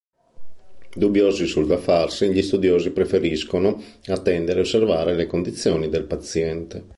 [0.95, 6.89] Dubbiosi sul da farsi, gli studiosi preferiscono attendere e osservare le condizioni del paziente.